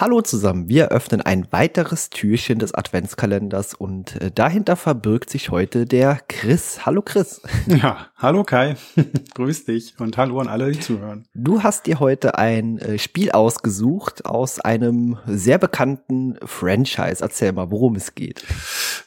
[0.00, 5.86] Hallo zusammen, wir öffnen ein weiteres Türchen des Adventskalenders und äh, dahinter verbirgt sich heute
[5.86, 6.86] der Chris.
[6.86, 7.40] Hallo Chris.
[7.66, 8.76] Ja, hallo Kai,
[9.34, 11.26] grüß dich und hallo an alle, die zuhören.
[11.34, 17.16] Du hast dir heute ein äh, Spiel ausgesucht aus einem sehr bekannten Franchise.
[17.20, 18.44] Erzähl mal, worum es geht.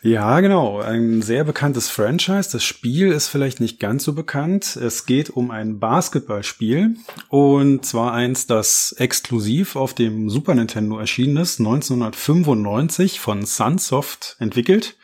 [0.01, 2.49] Ja, genau, ein sehr bekanntes Franchise.
[2.51, 4.75] Das Spiel ist vielleicht nicht ganz so bekannt.
[4.75, 6.97] Es geht um ein Basketballspiel
[7.29, 14.35] und zwar eins, das exklusiv auf dem Super Nintendo Nintendo erschienen ist, 1995 von Sunsoft
[14.39, 14.97] entwickelt.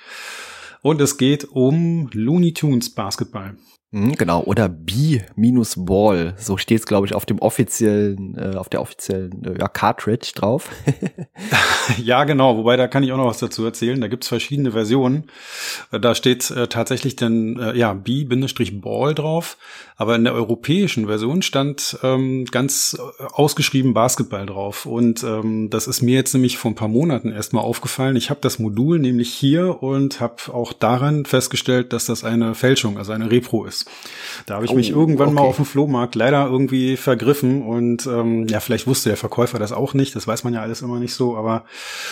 [0.81, 3.55] Und es geht um Looney Tunes Basketball.
[3.97, 6.35] Mhm, genau, oder B-Ball.
[6.37, 10.31] So steht es, glaube ich, auf dem offiziellen, äh, auf der offiziellen äh, ja, Cartridge
[10.35, 10.69] drauf.
[12.03, 13.99] ja, genau, wobei da kann ich auch noch was dazu erzählen.
[14.01, 15.23] Da gibt's verschiedene Versionen.
[15.91, 19.57] Äh, da steht äh, tatsächlich dann äh, ja B-Ball drauf,
[19.95, 24.85] aber in der europäischen Version stand ähm, ganz äh, ausgeschrieben Basketball drauf.
[24.85, 28.15] Und ähm, das ist mir jetzt nämlich vor ein paar Monaten erstmal aufgefallen.
[28.15, 32.97] Ich habe das Modul nämlich hier und habe auch daran festgestellt, dass das eine Fälschung,
[32.97, 33.86] also eine Repro ist ist.
[34.45, 35.35] Da habe ich oh, mich irgendwann okay.
[35.35, 39.71] mal auf dem Flohmarkt leider irgendwie vergriffen und ähm, ja, vielleicht wusste der Verkäufer das
[39.71, 41.65] auch nicht, das weiß man ja alles immer nicht so, aber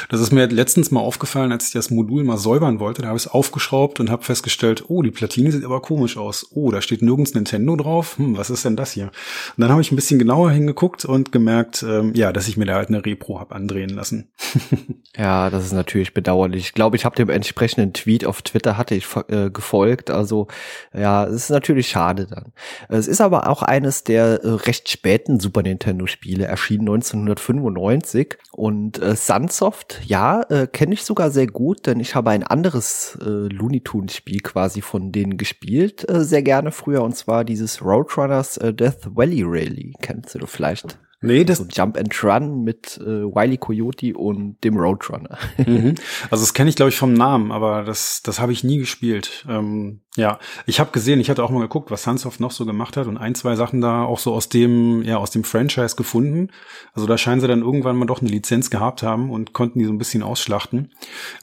[0.10, 3.18] das ist mir letztens mal aufgefallen, als ich das Modul mal säubern wollte, da habe
[3.18, 6.48] ich es aufgeschraubt und habe festgestellt, oh, die Platine sieht aber komisch aus.
[6.52, 8.18] Oh, da steht nirgends Nintendo drauf.
[8.18, 9.06] Hm, was ist denn das hier?
[9.06, 12.66] Und dann habe ich ein bisschen genauer hingeguckt und gemerkt, ähm, ja, dass ich mir
[12.66, 14.30] da halt eine Repro habe andrehen lassen.
[15.18, 16.66] ja, das ist natürlich bedauerlich.
[16.66, 20.10] Ich glaube, ich habe dem entsprechenden Tweet auf Twitter hatte ich äh, gefolgt.
[20.10, 20.48] Also
[20.94, 22.52] ja, es ist natürlich schade dann.
[22.90, 29.02] Es ist aber auch eines der äh, recht späten Super Nintendo Spiele, erschienen 1995 und
[29.02, 33.26] äh, Sunsoft, ja, äh, kenne ich sogar sehr gut, denn ich habe ein anderes äh,
[33.26, 38.58] Looney Tunes Spiel quasi von denen gespielt, äh, sehr gerne früher und zwar dieses Roadrunners
[38.58, 39.94] äh, Death Valley Rally.
[40.02, 40.98] Kennst du vielleicht?
[41.22, 45.38] Nee, das so Jump and Run mit äh, Wiley Coyote und dem Roadrunner.
[45.58, 45.96] mhm.
[46.30, 49.46] Also das kenne ich glaube ich vom Namen, aber das das habe ich nie gespielt.
[49.50, 52.96] Ähm, ja, ich habe gesehen, ich hatte auch mal geguckt, was Sunsoft noch so gemacht
[52.96, 56.52] hat und ein, zwei Sachen da auch so aus dem, ja, aus dem Franchise gefunden.
[56.94, 59.86] Also da scheinen sie dann irgendwann mal doch eine Lizenz gehabt haben und konnten die
[59.86, 60.94] so ein bisschen ausschlachten.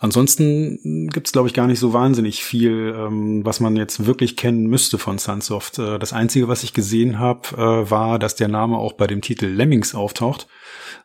[0.01, 4.67] Ansonsten gibt's glaube ich, gar nicht so wahnsinnig viel, ähm, was man jetzt wirklich kennen
[4.67, 5.79] müsste von Sunsoft.
[5.79, 9.21] Äh, das Einzige, was ich gesehen habe, äh, war, dass der Name auch bei dem
[9.21, 10.49] Titel Lemmings auftaucht.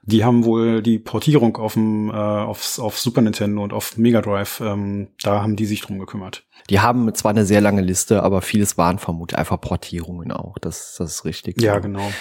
[0.02, 4.22] Die haben wohl die Portierung auf dem, äh, auf, auf Super Nintendo und auf Mega
[4.22, 6.44] Drive, ähm, da haben die sich drum gekümmert.
[6.70, 10.58] Die haben zwar eine sehr lange Liste, aber vieles waren vermutlich einfach Portierungen auch.
[10.60, 11.62] Das, das ist richtig.
[11.62, 12.12] Ja, genau.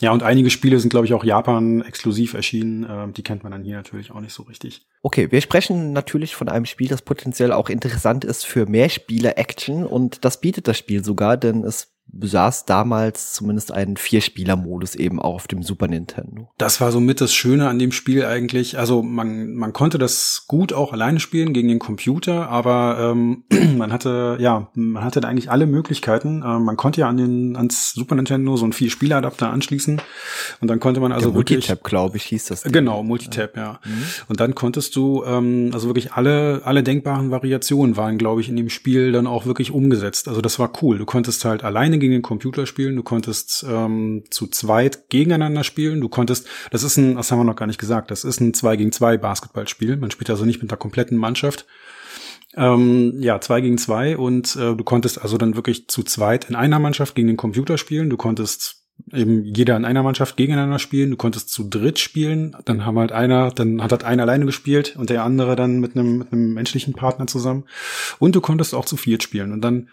[0.00, 2.86] Ja, und einige Spiele sind, glaube ich, auch Japan exklusiv erschienen.
[2.88, 4.86] Ähm, die kennt man dann hier natürlich auch nicht so richtig.
[5.02, 10.24] Okay, wir sprechen natürlich von einem Spiel, das potenziell auch interessant ist für Mehrspieler-Action und
[10.24, 15.48] das bietet das Spiel sogar, denn es besaß damals zumindest einen Vierspieler-Modus eben auch auf
[15.48, 16.48] dem Super Nintendo.
[16.56, 18.78] Das war so mit das Schöne an dem Spiel eigentlich.
[18.78, 23.44] Also man, man konnte das gut auch alleine spielen gegen den Computer, aber ähm,
[23.76, 26.42] man hatte, ja, man hatte da eigentlich alle Möglichkeiten.
[26.42, 30.00] Äh, man konnte ja an den, ans Super Nintendo so einen Vier-Spieler-Adapter anschließen
[30.60, 31.68] und dann konnte man also Der wirklich.
[31.68, 32.62] Multitap, glaube ich, hieß das.
[32.62, 32.72] Ding.
[32.72, 33.80] Genau, Multitap, ja.
[33.84, 34.04] Mhm.
[34.28, 38.56] Und dann konntest du, ähm, also wirklich alle, alle denkbaren Variationen waren, glaube ich, in
[38.56, 40.28] dem Spiel dann auch wirklich umgesetzt.
[40.28, 40.98] Also das war cool.
[40.98, 46.00] Du konntest halt alleine gegen den Computer spielen, du konntest ähm, zu zweit gegeneinander spielen,
[46.00, 48.54] du konntest, das ist ein, das haben wir noch gar nicht gesagt, das ist ein
[48.54, 49.96] 2 gegen 2 Basketballspiel.
[49.96, 51.66] Man spielt also nicht mit der kompletten Mannschaft.
[52.56, 56.56] Ähm, ja, zwei gegen zwei und äh, du konntest also dann wirklich zu zweit in
[56.56, 58.08] einer Mannschaft gegen den Computer spielen.
[58.08, 61.10] Du konntest eben jeder in einer Mannschaft gegeneinander spielen.
[61.10, 62.56] Du konntest zu dritt spielen.
[62.64, 65.96] Dann haben halt einer, dann hat halt einer alleine gespielt und der andere dann mit
[65.96, 67.64] einem, mit einem menschlichen Partner zusammen.
[68.18, 69.52] Und du konntest auch zu viert spielen.
[69.52, 69.88] Und dann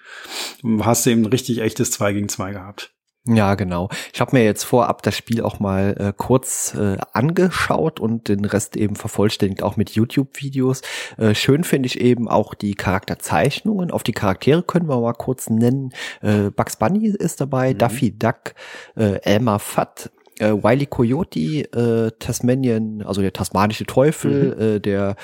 [0.79, 2.93] hast du eben ein richtig echtes 2 gegen 2 gehabt.
[3.25, 3.88] Ja, genau.
[4.13, 8.44] Ich habe mir jetzt vorab das Spiel auch mal äh, kurz äh, angeschaut und den
[8.44, 10.81] Rest eben vervollständigt, auch mit YouTube-Videos.
[11.17, 13.92] Äh, schön finde ich eben auch die Charakterzeichnungen.
[13.92, 15.94] Auf die Charaktere können wir mal kurz nennen.
[16.21, 17.77] Äh, Bugs Bunny ist dabei, mhm.
[17.77, 18.56] Duffy Duck,
[18.97, 24.62] äh, Elmer Fudd, äh, Wiley Coyote, äh, Tasmanian, also der tasmanische Teufel, mhm.
[24.62, 25.15] äh, der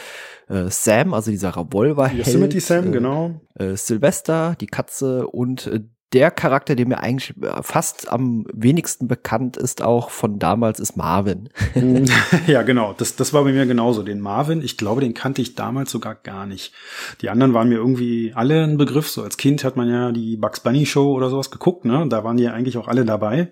[0.47, 2.13] äh, Sam, also dieser Revolver.
[2.13, 3.41] Yosemite Sam, äh, genau.
[3.55, 5.81] Äh, Sylvester, die Katze und äh,
[6.13, 10.97] der Charakter, der mir eigentlich äh, fast am wenigsten bekannt ist, auch von damals, ist
[10.97, 11.49] Marvin.
[12.47, 12.93] ja, genau.
[12.93, 14.01] Das, das war bei mir genauso.
[14.01, 16.73] Den Marvin, ich glaube, den kannte ich damals sogar gar nicht.
[17.21, 19.09] Die anderen waren mir irgendwie alle ein Begriff.
[19.09, 22.05] So als Kind hat man ja die Bugs Bunny Show oder sowas geguckt, ne?
[22.09, 23.51] Da waren die ja eigentlich auch alle dabei.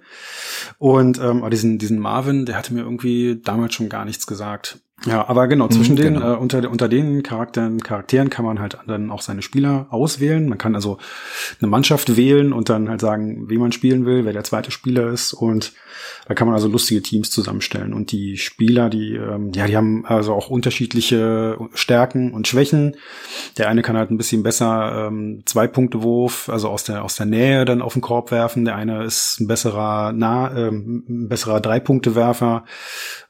[0.80, 4.80] Und ähm, aber diesen, diesen Marvin, der hatte mir irgendwie damals schon gar nichts gesagt.
[5.06, 6.34] Ja, aber genau, zwischen mhm, den, genau.
[6.34, 10.50] Äh, unter, unter den Charakteren, Charakteren kann man halt dann auch seine Spieler auswählen.
[10.50, 10.98] Man kann also
[11.62, 15.08] eine Mannschaft wählen und dann halt sagen, wie man spielen will, wer der zweite Spieler
[15.10, 15.34] ist.
[15.34, 15.74] Und
[16.28, 17.94] da kann man also lustige Teams zusammenstellen.
[17.94, 22.96] Und die Spieler, die, ähm, ja, die haben also auch unterschiedliche Stärken und Schwächen.
[23.58, 27.66] Der eine kann halt ein bisschen besser ähm, Zwei-Punkte-Wurf, also aus der, aus der Nähe
[27.66, 28.66] dann auf den Korb werfen.
[28.66, 32.66] Der eine ist ein besserer, nah, ähm, ein besserer Drei-Punkte-Werfer.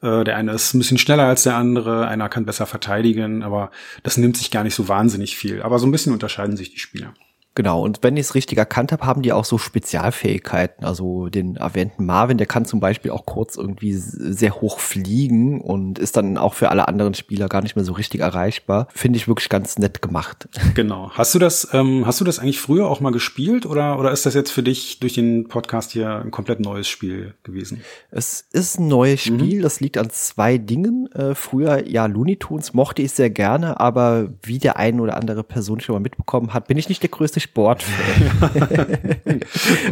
[0.01, 3.71] Äh, der eine ist ein bisschen schneller als der andere, einer kann besser verteidigen, aber
[4.03, 5.61] das nimmt sich gar nicht so wahnsinnig viel.
[5.61, 7.13] Aber so ein bisschen unterscheiden sich die Spieler.
[7.57, 10.85] Genau, und wenn ich es richtig erkannt habe, haben die auch so Spezialfähigkeiten.
[10.85, 15.97] Also den erwähnten Marvin, der kann zum Beispiel auch kurz irgendwie sehr hoch fliegen und
[15.97, 18.89] ist dann auch für alle anderen Spieler gar nicht mehr so richtig erreichbar.
[18.93, 20.47] Finde ich wirklich ganz nett gemacht.
[20.75, 21.09] Genau.
[21.13, 24.27] Hast du das, ähm, hast du das eigentlich früher auch mal gespielt oder, oder ist
[24.27, 27.81] das jetzt für dich durch den Podcast hier ein komplett neues Spiel gewesen?
[28.11, 29.39] Es ist ein neues mhm.
[29.39, 29.59] Spiel.
[29.59, 29.63] Mhm.
[29.63, 31.09] Das liegt an zwei Dingen.
[31.13, 35.43] Äh, früher, ja, Looney Tunes mochte ich sehr gerne, aber wie der eine oder andere
[35.43, 39.15] Person schon mal mitbekommen hat, bin ich nicht der größte Sportfan,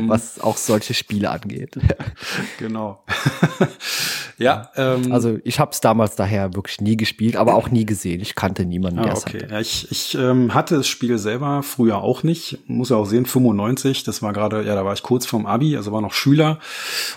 [0.07, 1.77] was auch solche Spiele angeht.
[2.59, 3.03] genau.
[4.37, 4.69] ja.
[4.75, 8.21] Ähm, also ich habe es damals daher wirklich nie gespielt, aber auch nie gesehen.
[8.21, 9.41] Ich kannte niemanden, der ah, okay.
[9.41, 9.53] hatte.
[9.53, 12.59] Ja, ich ich ähm, hatte das Spiel selber früher auch nicht.
[12.67, 15.77] Muss ja auch sehen, 95, das war gerade, ja, da war ich kurz vorm Abi,
[15.77, 16.59] also war noch Schüler.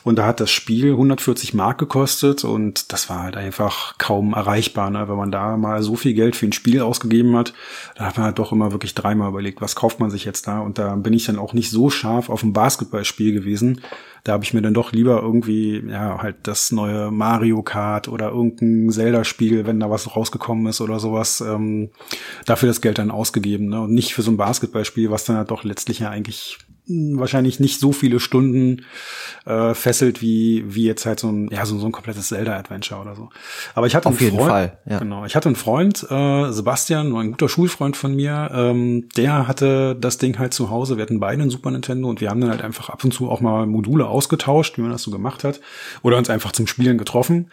[0.04, 4.90] Und da hat das Spiel 140 Mark gekostet und das war halt einfach kaum erreichbar,
[4.90, 5.08] ne?
[5.08, 7.52] wenn man da mal so viel Geld für ein Spiel ausgegeben hat.
[7.96, 10.60] Da hat man halt doch immer wirklich dreimal überlegt, was kauft man sich jetzt da?
[10.60, 13.80] Und da bin ich dann auch nicht so scharf auf ein Basketballspiel gewesen.
[14.24, 18.30] Da habe ich mir dann doch lieber irgendwie, ja, halt das neue Mario Kart oder
[18.30, 21.90] irgendein Zelda-Spiel, wenn da was rausgekommen ist oder sowas, ähm,
[22.46, 23.68] dafür das Geld dann ausgegeben.
[23.68, 23.80] Ne?
[23.82, 27.80] Und nicht für so ein Basketballspiel, was dann halt doch letztlich ja eigentlich wahrscheinlich nicht
[27.80, 28.84] so viele Stunden
[29.44, 33.00] äh, fesselt wie wie jetzt halt so ein ja so, so ein komplettes Zelda Adventure
[33.00, 33.28] oder so.
[33.74, 34.98] Aber ich hatte auf einen jeden Freund, Fall, ja.
[34.98, 39.96] genau, ich hatte einen Freund äh, Sebastian, ein guter Schulfreund von mir, ähm, der hatte
[39.98, 40.96] das Ding halt zu Hause.
[40.96, 43.28] Wir hatten beide ein Super Nintendo und wir haben dann halt einfach ab und zu
[43.28, 45.60] auch mal Module ausgetauscht, wie man das so gemacht hat,
[46.02, 47.50] oder uns einfach zum Spielen getroffen.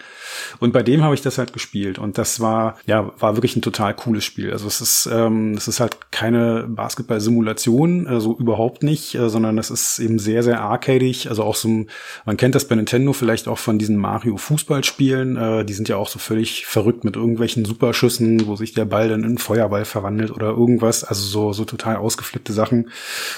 [0.59, 3.61] Und bei dem habe ich das halt gespielt und das war ja war wirklich ein
[3.61, 4.51] total cooles Spiel.
[4.51, 9.57] Also es ist ähm, es ist halt keine Basketball Simulation, also überhaupt nicht äh, sondern
[9.57, 11.27] das ist eben sehr, sehr arcadig.
[11.30, 11.86] Also auch so,
[12.25, 15.38] man kennt das bei Nintendo vielleicht auch von diesen Mario Fußballspielen.
[15.38, 19.10] Äh, die sind ja auch so völlig verrückt mit irgendwelchen Superschüssen, wo sich der Ball
[19.10, 21.04] dann in Feuerball verwandelt oder irgendwas.
[21.04, 22.89] Also so, so total ausgeflippte Sachen.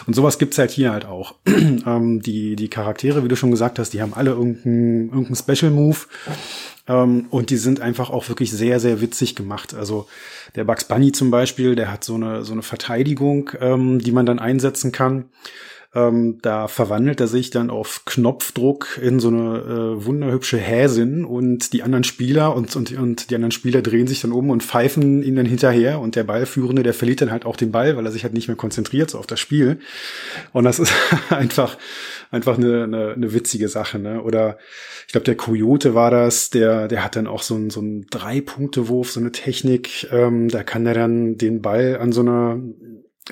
[0.05, 1.35] Und sowas gibt's halt hier halt auch.
[1.45, 5.71] ähm, die, die Charaktere, wie du schon gesagt hast, die haben alle irgendeinen irgendein Special
[5.71, 5.97] Move.
[6.87, 9.73] Ähm, und die sind einfach auch wirklich sehr, sehr witzig gemacht.
[9.73, 10.07] Also
[10.55, 14.25] der Bugs Bunny zum Beispiel, der hat so eine, so eine Verteidigung, ähm, die man
[14.25, 15.25] dann einsetzen kann.
[15.97, 21.73] Ähm, da verwandelt er sich dann auf Knopfdruck in so eine äh, wunderhübsche Häsin und
[21.73, 25.23] die anderen Spieler und, und, und die anderen Spieler drehen sich dann um und pfeifen
[25.23, 28.11] ihn dann hinterher und der Ballführende, der verliert dann halt auch den Ball, weil er
[28.11, 29.79] sich halt nicht mehr konzentriert so auf das Spiel.
[30.53, 30.93] Und das ist
[31.29, 31.77] einfach,
[32.29, 34.21] einfach eine, eine, eine witzige Sache, ne?
[34.21, 34.59] Oder
[35.07, 38.05] ich glaube, der Coyote war das, der, der hat dann auch so einen so einen
[38.11, 42.59] Drei-Punkte-Wurf, so eine Technik, ähm, da kann er dann den Ball an so einer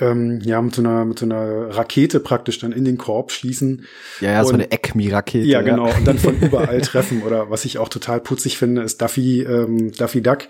[0.02, 3.86] ähm, ja, mit so einer, mit so einer Rakete praktisch dann in den Korb schießen.
[4.22, 5.46] Ja, ja, und, so eine ECMI-Rakete.
[5.46, 5.94] Ja, genau.
[5.96, 7.24] Und dann von überall treffen.
[7.24, 10.48] Oder was ich auch total putzig finde, ist Duffy, ähm, Duffy Duck.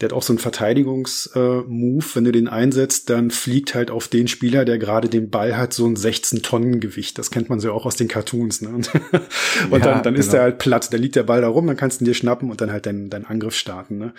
[0.00, 2.12] Der hat auch so einen Verteidigungsmove.
[2.12, 5.56] Äh, Wenn du den einsetzt, dann fliegt halt auf den Spieler, der gerade den Ball
[5.56, 7.18] hat, so ein 16 Tonnen Gewicht.
[7.18, 8.62] Das kennt man so auch aus den Cartoons.
[8.62, 8.70] Ne?
[8.70, 8.90] Und,
[9.70, 10.18] und ja, dann, dann genau.
[10.18, 10.92] ist der halt platt.
[10.92, 12.86] Da liegt der Ball da rum, dann kannst du ihn dir schnappen und dann halt
[12.86, 13.98] deinen dein Angriff starten.
[13.98, 14.12] Ne?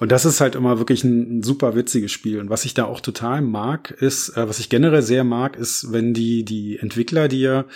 [0.00, 2.40] Und das ist halt immer wirklich ein, ein super witziges Spiel.
[2.40, 5.92] Und was ich da auch total mag, ist, äh, was ich generell sehr mag, ist,
[5.92, 7.66] wenn die, die Entwickler dir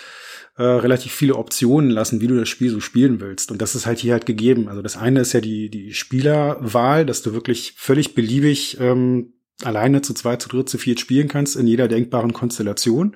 [0.57, 3.51] äh, relativ viele Optionen lassen, wie du das Spiel so spielen willst.
[3.51, 4.67] Und das ist halt hier halt gegeben.
[4.67, 9.33] Also das eine ist ja die, die Spielerwahl, dass du wirklich völlig beliebig ähm,
[9.63, 13.15] alleine zu zweit, zu dritt, zu viert spielen kannst in jeder denkbaren Konstellation.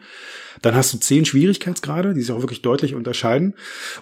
[0.62, 3.54] Dann hast du zehn Schwierigkeitsgrade, die sich auch wirklich deutlich unterscheiden.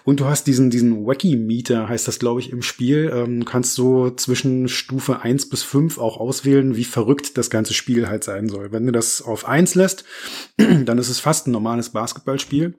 [0.04, 3.10] Und du hast diesen, diesen Wacky-Meter, heißt das, glaube ich, im Spiel.
[3.14, 8.08] Ähm, kannst so zwischen Stufe eins bis fünf auch auswählen, wie verrückt das ganze Spiel
[8.08, 8.72] halt sein soll.
[8.72, 10.04] Wenn du das auf eins lässt,
[10.56, 12.74] dann ist es fast ein normales Basketballspiel.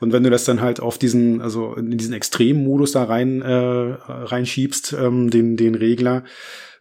[0.00, 3.52] Und wenn du das dann halt auf diesen, also in diesen Extremmodus da rein, äh,
[4.08, 6.24] reinschiebst, ähm, den, den Regler,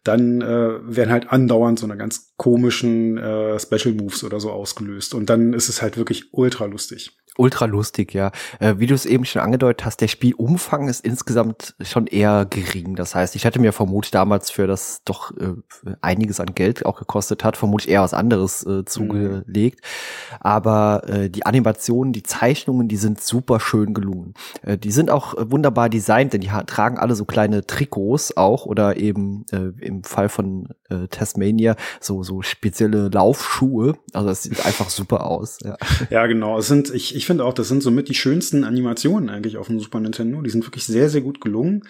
[0.08, 5.14] dann äh, werden halt andauernd so eine ganz komischen äh, Special Moves oder so ausgelöst.
[5.14, 7.12] Und dann ist es halt wirklich ultra lustig.
[7.38, 8.32] Ultra lustig, ja.
[8.60, 12.96] Äh, wie du es eben schon angedeutet hast, der Spielumfang ist insgesamt schon eher gering.
[12.96, 15.53] Das heißt, ich hatte mir vermutlich damals für das doch äh,
[16.01, 19.82] einiges an Geld auch gekostet hat, vermutlich eher was anderes äh, zugelegt.
[19.82, 20.38] Mhm.
[20.39, 24.34] Aber äh, die Animationen, die Zeichnungen, die sind super schön gelungen.
[24.63, 28.98] Äh, die sind auch wunderbar designt, denn die tragen alle so kleine Trikots auch oder
[28.98, 33.96] eben äh, im Fall von äh, Tasmania so so spezielle Laufschuhe.
[34.13, 35.60] Also das sieht einfach super aus.
[35.63, 35.77] Ja,
[36.10, 36.58] ja genau.
[36.58, 39.80] Es sind ich ich finde auch, das sind somit die schönsten Animationen eigentlich auf dem
[39.80, 40.42] Super Nintendo.
[40.42, 41.84] Die sind wirklich sehr, sehr gut gelungen.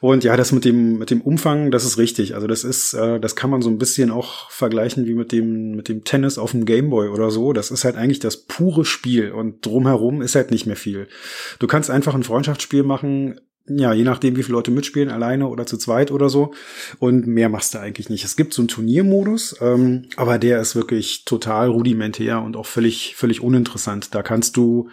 [0.00, 2.34] Und ja, das mit dem, mit dem Umfang, das ist richtig.
[2.34, 5.76] Also das ist, äh, das kann man so ein bisschen auch vergleichen wie mit dem,
[5.76, 7.54] mit dem Tennis auf dem Gameboy oder so.
[7.54, 11.08] Das ist halt eigentlich das pure Spiel und drumherum ist halt nicht mehr viel.
[11.58, 15.64] Du kannst einfach ein Freundschaftsspiel machen, ja, je nachdem, wie viele Leute mitspielen, alleine oder
[15.64, 16.52] zu zweit oder so.
[16.98, 18.24] Und mehr machst du eigentlich nicht.
[18.24, 23.14] Es gibt so einen Turniermodus, ähm, aber der ist wirklich total rudimentär und auch völlig,
[23.16, 24.14] völlig uninteressant.
[24.14, 24.88] Da kannst du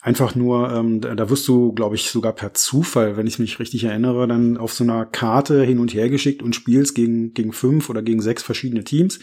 [0.00, 3.58] einfach nur, ähm, da, da wirst du, glaube ich, sogar per Zufall, wenn ich mich
[3.58, 7.52] richtig erinnere, dann auf so einer Karte hin und her geschickt und spielst gegen, gegen
[7.52, 9.18] fünf oder gegen sechs verschiedene Teams.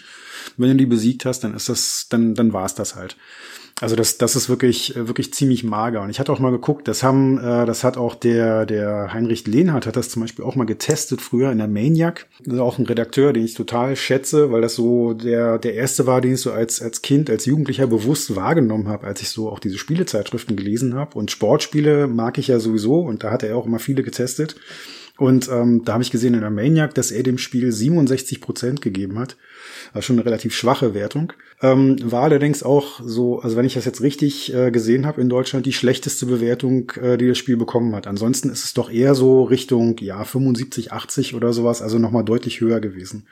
[0.57, 3.15] Wenn du die besiegt hast, dann ist das, dann, dann war's das halt.
[3.81, 6.01] Also das, das ist wirklich, äh, wirklich ziemlich mager.
[6.01, 9.47] Und ich hatte auch mal geguckt, das haben, äh, das hat auch der, der Heinrich
[9.47, 12.27] Lehnhardt hat das zum Beispiel auch mal getestet früher in der Maniac.
[12.43, 16.05] Das ist auch ein Redakteur, den ich total schätze, weil das so der, der erste
[16.05, 19.49] war, den ich so als, als Kind, als Jugendlicher bewusst wahrgenommen habe, als ich so
[19.49, 21.17] auch diese Spielezeitschriften gelesen habe.
[21.17, 24.55] Und Sportspiele mag ich ja sowieso und da hat er auch immer viele getestet.
[25.17, 28.81] Und ähm, da habe ich gesehen in der Maniac, dass er dem Spiel 67 Prozent
[28.81, 29.35] gegeben hat.
[29.93, 31.33] Also schon eine relativ schwache Wertung.
[31.61, 35.27] Ähm, war allerdings auch so, also wenn ich das jetzt richtig äh, gesehen habe in
[35.27, 38.07] Deutschland, die schlechteste Bewertung, äh, die das Spiel bekommen hat.
[38.07, 42.61] Ansonsten ist es doch eher so Richtung, ja, 75, 80 oder sowas, also nochmal deutlich
[42.61, 43.27] höher gewesen.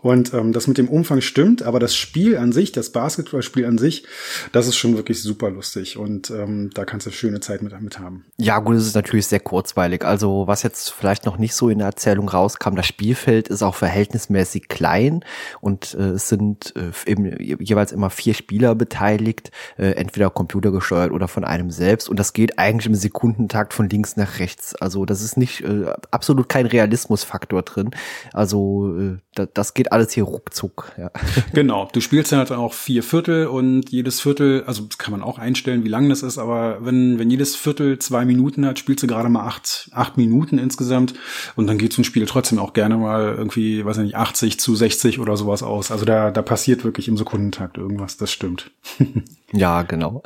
[0.00, 3.78] Und ähm, das mit dem Umfang stimmt, aber das Spiel an sich, das Basketballspiel an
[3.78, 4.04] sich,
[4.52, 7.98] das ist schon wirklich super lustig und ähm, da kannst du schöne Zeit mit, mit
[7.98, 8.24] haben.
[8.36, 10.04] Ja, gut, es ist natürlich sehr kurzweilig.
[10.04, 13.74] Also was jetzt vielleicht noch nicht so in der Erzählung rauskam, das Spielfeld ist auch
[13.74, 15.24] verhältnismäßig klein
[15.60, 21.28] und äh, es sind äh, eben jeweils immer vier Spieler beteiligt, äh, entweder computergesteuert oder
[21.28, 22.08] von einem selbst.
[22.08, 24.74] Und das geht eigentlich im Sekundentakt von links nach rechts.
[24.74, 27.90] Also das ist nicht äh, absolut kein Realismusfaktor drin.
[28.32, 30.92] Also äh, da, das geht alles hier ruckzuck.
[30.98, 31.10] Ja.
[31.52, 35.38] Genau, du spielst dann halt auch vier Viertel und jedes Viertel, also kann man auch
[35.38, 39.06] einstellen, wie lang das ist, aber wenn, wenn jedes Viertel zwei Minuten hat, spielst du
[39.06, 41.14] gerade mal acht, acht Minuten insgesamt
[41.56, 44.60] und dann geht so ein Spiel trotzdem auch gerne mal irgendwie, weiß ich nicht, 80
[44.60, 45.90] zu 60 oder sowas aus.
[45.90, 48.70] Also da, da passiert wirklich im Sekundentakt irgendwas, das stimmt.
[49.52, 50.22] ja, genau.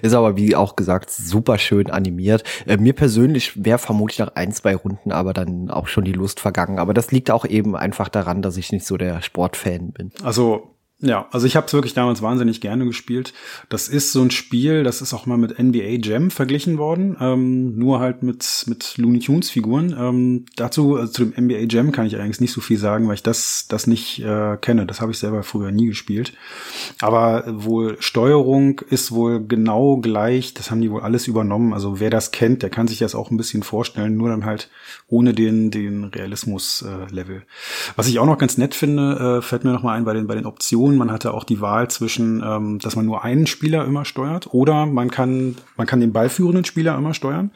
[0.00, 2.44] Ist aber wie auch gesagt super schön animiert.
[2.66, 6.40] Äh, mir persönlich wäre vermutlich nach ein, zwei Runden aber dann auch schon die Lust
[6.40, 6.78] vergangen.
[6.78, 10.12] Aber das liegt auch eben einfach daran, dass ich nicht so der Sportfan bin.
[10.22, 10.73] Also
[11.04, 13.34] ja, also ich habe es wirklich damals wahnsinnig gerne gespielt.
[13.68, 17.76] Das ist so ein Spiel, das ist auch mal mit NBA Jam verglichen worden, ähm,
[17.78, 19.94] nur halt mit mit Looney Tunes Figuren.
[19.98, 23.14] Ähm, dazu also zu dem NBA Jam kann ich eigentlich nicht so viel sagen, weil
[23.14, 24.86] ich das das nicht äh, kenne.
[24.86, 26.32] Das habe ich selber früher nie gespielt.
[27.00, 30.54] Aber wohl Steuerung ist wohl genau gleich.
[30.54, 31.74] Das haben die wohl alles übernommen.
[31.74, 34.70] Also wer das kennt, der kann sich das auch ein bisschen vorstellen, nur dann halt
[35.08, 37.04] ohne den den Realismus äh.
[37.96, 40.26] Was ich auch noch ganz nett finde, äh, fällt mir noch mal ein bei den
[40.26, 40.98] bei den Optionen Optionen.
[40.98, 44.86] Man hatte auch die Wahl zwischen, ähm, dass man nur einen Spieler immer steuert oder
[44.86, 47.50] man kann, man kann den ballführenden Spieler immer steuern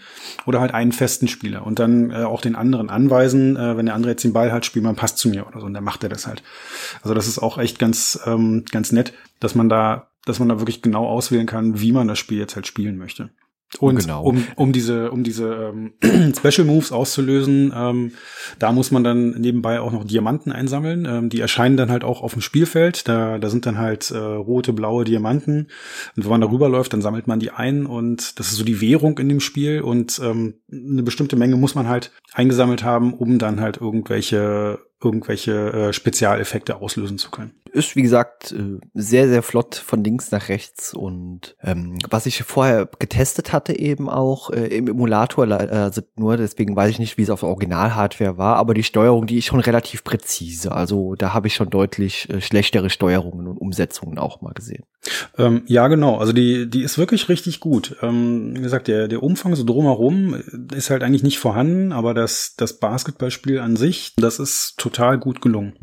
[0.47, 3.95] oder halt einen festen Spieler und dann äh, auch den anderen anweisen, äh, wenn der
[3.95, 6.03] andere jetzt den Ball hat, spiel mal passt zu mir oder so und dann macht
[6.03, 6.43] er das halt.
[7.03, 10.59] Also das ist auch echt ganz, ähm, ganz nett, dass man da, dass man da
[10.59, 13.31] wirklich genau auswählen kann, wie man das Spiel jetzt halt spielen möchte.
[13.81, 14.25] Und genau.
[14.25, 15.93] um, um diese, um diese ähm,
[16.35, 18.13] Special Moves auszulösen, ähm,
[18.59, 21.05] da muss man dann nebenbei auch noch Diamanten einsammeln.
[21.05, 23.07] Ähm, die erscheinen dann halt auch auf dem Spielfeld.
[23.07, 25.69] Da, da sind dann halt äh, rote, blaue Diamanten.
[26.17, 28.81] Und wenn man darüber läuft, dann sammelt man die ein und das ist so die
[28.81, 29.83] Währung in dem Spiel.
[29.83, 35.73] Und ähm, eine bestimmte Menge muss man halt eingesammelt haben, um dann halt irgendwelche irgendwelche
[35.73, 37.53] äh, Spezialeffekte auslösen zu können.
[37.73, 40.95] Ist, wie gesagt, äh, sehr, sehr flott von links nach rechts.
[40.95, 46.77] Und ähm, was ich vorher getestet hatte, eben auch äh, im Emulator, also nur, deswegen
[46.77, 50.05] weiß ich nicht, wie es auf Original-Hardware war, aber die Steuerung, die ist schon relativ
[50.05, 50.73] präzise.
[50.73, 54.85] Also da habe ich schon deutlich äh, schlechtere Steuerungen und Umsetzungen auch mal gesehen.
[55.37, 56.19] Ähm, ja, genau.
[56.19, 57.97] Also die, die ist wirklich richtig gut.
[58.03, 60.37] Ähm, wie gesagt, der, der Umfang so drumherum
[60.75, 65.41] ist halt eigentlich nicht vorhanden, aber das, das Basketballspiel an sich, das ist total gut
[65.41, 65.75] gelungen.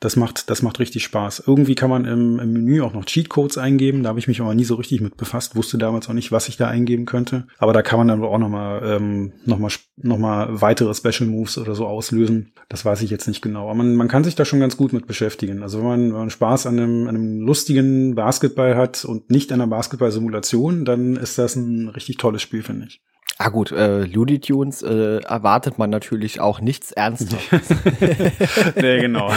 [0.00, 1.44] Das macht, das macht richtig Spaß.
[1.46, 4.02] Irgendwie kann man im, im Menü auch noch Cheatcodes eingeben.
[4.02, 6.48] Da habe ich mich aber nie so richtig mit befasst, wusste damals auch nicht, was
[6.48, 7.46] ich da eingeben könnte.
[7.58, 11.58] Aber da kann man dann auch nochmal ähm, noch mal, noch mal weitere Special Moves
[11.58, 12.52] oder so auslösen.
[12.68, 13.64] Das weiß ich jetzt nicht genau.
[13.64, 15.62] Aber man, man kann sich da schon ganz gut mit beschäftigen.
[15.62, 19.52] Also wenn man, wenn man Spaß an einem, an einem lustigen Basketball hat und nicht
[19.52, 23.00] an einer Basketball-Simulation, dann ist das ein richtig tolles Spiel, finde ich.
[23.38, 27.68] Ah gut, äh, Looney Tunes äh, erwartet man natürlich auch nichts Ernsthaftes.
[28.76, 29.30] nee, genau.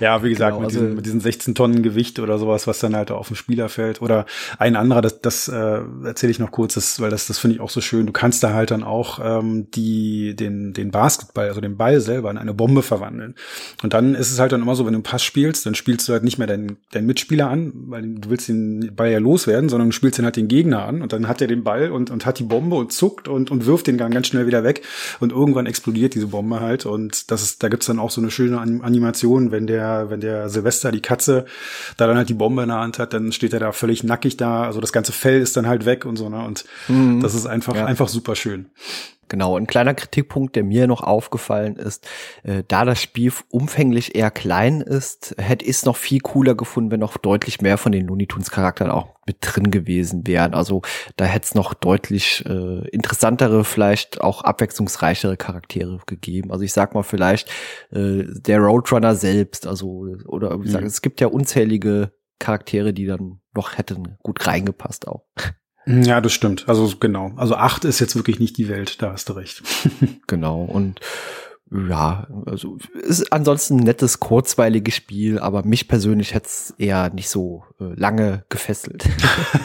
[0.00, 2.78] ja, wie gesagt, genau, mit, diesen, also mit diesen 16 Tonnen Gewicht oder sowas, was
[2.78, 4.00] dann halt auf dem Spieler fällt.
[4.00, 4.24] Oder
[4.58, 7.60] ein anderer, das, das äh, erzähle ich noch kurz, das, weil das, das finde ich
[7.60, 8.06] auch so schön.
[8.06, 12.30] Du kannst da halt dann auch ähm, die, den, den Basketball, also den Ball selber
[12.30, 13.34] in eine Bombe verwandeln.
[13.82, 16.08] Und dann ist es halt dann immer so, wenn du einen Pass spielst, dann spielst
[16.08, 19.68] du halt nicht mehr deinen, deinen Mitspieler an, weil du willst den Ball ja loswerden,
[19.68, 22.10] sondern du spielst dann halt den Gegner an und dann hat er den Ball und,
[22.10, 24.62] und hat die Bombe Bombe und zuckt und, und wirft den dann ganz schnell wieder
[24.62, 24.82] weg.
[25.20, 26.86] Und irgendwann explodiert diese Bombe halt.
[26.86, 30.48] Und das ist, da gibt's dann auch so eine schöne Animation, wenn der, wenn der
[30.48, 31.44] Silvester, die Katze,
[31.96, 34.36] da dann halt die Bombe in der Hand hat, dann steht er da völlig nackig
[34.36, 34.64] da.
[34.64, 36.44] Also das ganze Fell ist dann halt weg und so, ne?
[36.44, 37.20] Und mhm.
[37.20, 37.86] das ist einfach, ja.
[37.86, 38.66] einfach super schön.
[39.32, 42.06] Genau, ein kleiner Kritikpunkt, der mir noch aufgefallen ist,
[42.42, 46.90] äh, da das Spiel umfänglich eher klein ist, hätte ich es noch viel cooler gefunden,
[46.90, 50.52] wenn noch deutlich mehr von den Looney Tunes Charakteren auch mit drin gewesen wären.
[50.52, 50.82] Also
[51.16, 56.52] da hätte es noch deutlich äh, interessantere, vielleicht auch abwechslungsreichere Charaktere gegeben.
[56.52, 57.48] Also ich sag mal vielleicht
[57.90, 60.88] äh, der Roadrunner selbst, also oder wie gesagt, mhm.
[60.88, 65.24] es gibt ja unzählige Charaktere, die dann noch hätten gut reingepasst auch.
[65.86, 66.68] Ja, das stimmt.
[66.68, 67.32] Also genau.
[67.36, 69.62] Also acht ist jetzt wirklich nicht die Welt, da hast du recht.
[70.26, 70.62] genau.
[70.62, 71.00] Und
[71.88, 77.30] ja, also ist ansonsten ein nettes, kurzweiliges Spiel, aber mich persönlich hätte es eher nicht
[77.30, 79.08] so äh, lange gefesselt.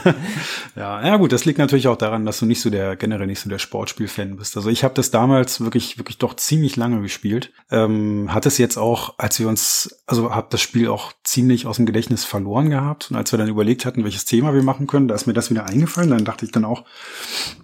[0.78, 3.42] ja, ja gut, das liegt natürlich auch daran, dass du nicht so der generell nicht
[3.42, 4.56] so der Sportspiel-Fan bist.
[4.56, 7.52] Also ich habe das damals wirklich wirklich doch ziemlich lange gespielt.
[7.72, 11.76] Ähm, hat es jetzt auch, als wir uns, also habe das Spiel auch ziemlich aus
[11.76, 15.10] dem Gedächtnis verloren gehabt und als wir dann überlegt hatten, welches Thema wir machen können,
[15.10, 16.12] da ist mir das wieder eingefallen.
[16.12, 16.86] Dann dachte ich dann auch,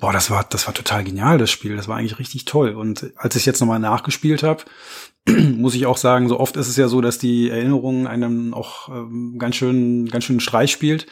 [0.01, 2.71] boah, das war das war total genial das Spiel, das war eigentlich richtig toll.
[2.71, 4.63] Und als ich jetzt nochmal nachgespielt gespielt habe,
[5.57, 8.89] muss ich auch sagen, so oft ist es ja so, dass die Erinnerung einem auch
[8.89, 11.07] ähm, ganz schön, ganz schön Streich spielt.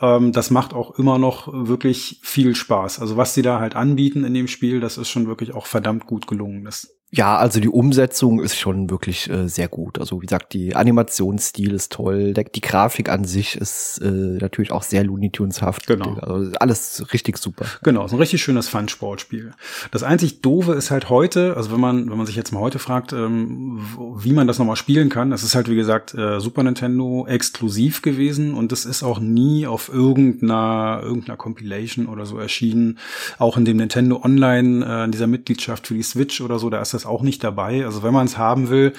[0.00, 3.00] Ähm, das macht auch immer noch wirklich viel Spaß.
[3.00, 6.06] Also was sie da halt anbieten in dem Spiel, das ist schon wirklich auch verdammt
[6.06, 6.64] gut gelungen.
[6.64, 9.98] Das ja, also die Umsetzung ist schon wirklich äh, sehr gut.
[9.98, 14.72] Also wie gesagt, die Animationsstil ist toll, der, die Grafik an sich ist äh, natürlich
[14.72, 15.86] auch sehr Looney Tuneshaft.
[15.86, 16.14] Genau.
[16.16, 17.64] Also alles richtig super.
[17.82, 19.52] Genau, ist ein richtig schönes Fun-Sportspiel.
[19.90, 22.78] Das einzig doofe ist halt heute, also wenn man wenn man sich jetzt mal heute
[22.78, 23.80] fragt, ähm,
[24.18, 28.02] wie man das nochmal spielen kann, das ist halt wie gesagt äh, Super Nintendo exklusiv
[28.02, 32.98] gewesen und es ist auch nie auf irgendeiner irgendeiner Compilation oder so erschienen.
[33.38, 36.82] Auch in dem Nintendo Online äh, in dieser Mitgliedschaft für die Switch oder so, da
[36.82, 37.84] ist das auch nicht dabei.
[37.84, 38.92] Also wenn man es haben will,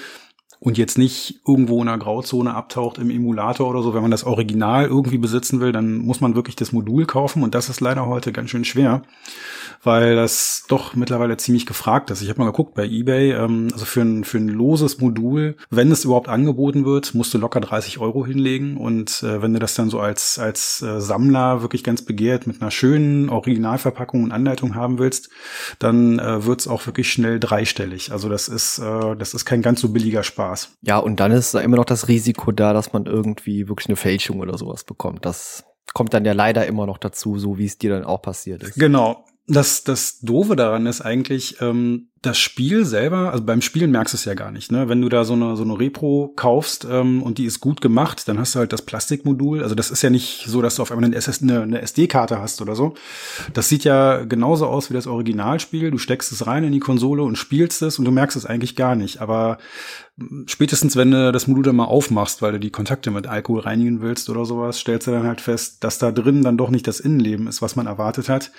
[0.60, 4.24] und jetzt nicht irgendwo in einer Grauzone abtaucht im Emulator oder so, wenn man das
[4.24, 8.06] Original irgendwie besitzen will, dann muss man wirklich das Modul kaufen und das ist leider
[8.06, 9.02] heute ganz schön schwer
[9.82, 12.20] weil das doch mittlerweile ziemlich gefragt ist.
[12.20, 15.90] Ich habe mal geguckt bei eBay, ähm, also für ein, für ein loses Modul, wenn
[15.90, 19.74] es überhaupt angeboten wird, musst du locker 30 Euro hinlegen und äh, wenn du das
[19.74, 24.74] dann so als, als äh, Sammler wirklich ganz begehrt mit einer schönen Originalverpackung und Anleitung
[24.74, 25.30] haben willst,
[25.78, 28.12] dann äh, wird es auch wirklich schnell dreistellig.
[28.12, 30.49] Also das ist, äh, das ist kein ganz so billiger Spaß.
[30.82, 33.96] Ja, und dann ist da immer noch das Risiko da, dass man irgendwie wirklich eine
[33.96, 35.24] Fälschung oder sowas bekommt.
[35.24, 38.62] Das kommt dann ja leider immer noch dazu, so wie es dir dann auch passiert
[38.62, 38.74] ist.
[38.74, 44.12] Genau, das, das Doofe daran ist eigentlich, ähm, das Spiel selber, also beim Spielen merkst
[44.12, 44.90] du es ja gar nicht, ne?
[44.90, 48.28] Wenn du da so eine, so eine Repro kaufst ähm, und die ist gut gemacht,
[48.28, 49.62] dann hast du halt das Plastikmodul.
[49.62, 52.60] Also das ist ja nicht so, dass du auf einmal eine, eine, eine SD-Karte hast
[52.60, 52.92] oder so.
[53.54, 55.90] Das sieht ja genauso aus wie das Originalspiel.
[55.90, 58.76] Du steckst es rein in die Konsole und spielst es und du merkst es eigentlich
[58.76, 59.22] gar nicht.
[59.22, 59.56] Aber
[60.46, 64.02] spätestens, wenn du das Modul dann mal aufmachst, weil du die Kontakte mit Alkohol reinigen
[64.02, 67.00] willst oder sowas, stellst du dann halt fest, dass da drin dann doch nicht das
[67.00, 68.50] Innenleben ist, was man erwartet hat.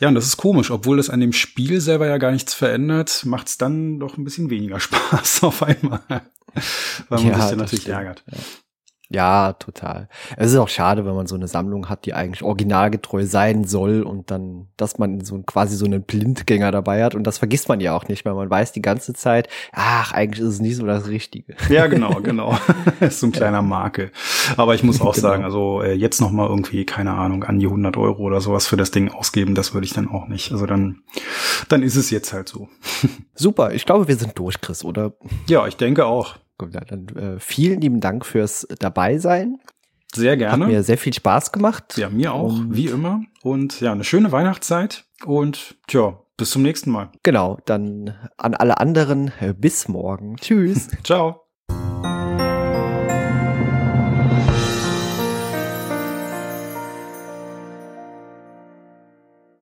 [0.00, 3.01] Ja, und das ist komisch, obwohl das an dem Spiel selber ja gar nichts verändert
[3.24, 6.02] macht es dann doch ein bisschen weniger Spaß auf einmal.
[6.08, 6.22] Weil
[7.08, 8.24] man ja, sich dann natürlich ärgert.
[8.30, 8.38] Ja.
[9.12, 10.08] Ja, total.
[10.36, 14.02] Es ist auch schade, wenn man so eine Sammlung hat, die eigentlich originalgetreu sein soll
[14.02, 17.80] und dann, dass man so quasi so einen Blindgänger dabei hat und das vergisst man
[17.80, 20.86] ja auch nicht, weil man weiß die ganze Zeit, ach, eigentlich ist es nicht so
[20.86, 21.54] das Richtige.
[21.68, 22.56] Ja, genau, genau.
[23.00, 24.12] ist so ein kleiner Makel.
[24.56, 25.28] Aber ich muss auch genau.
[25.28, 28.66] sagen, also äh, jetzt noch mal irgendwie, keine Ahnung, an die 100 Euro oder sowas
[28.66, 30.52] für das Ding ausgeben, das würde ich dann auch nicht.
[30.52, 31.02] Also dann,
[31.68, 32.68] dann ist es jetzt halt so.
[33.34, 35.12] Super, ich glaube, wir sind durch, Chris, oder?
[35.48, 36.36] Ja, ich denke auch.
[36.66, 39.58] Dann äh, vielen lieben Dank fürs Dabeisein.
[40.14, 40.64] Sehr gerne.
[40.64, 41.96] Hat mir sehr viel Spaß gemacht.
[41.96, 43.22] Ja, mir auch, und wie immer.
[43.42, 45.04] Und ja, eine schöne Weihnachtszeit.
[45.24, 47.10] Und tja, bis zum nächsten Mal.
[47.22, 50.36] Genau, dann an alle anderen, bis morgen.
[50.36, 50.88] Tschüss.
[51.04, 51.41] Ciao.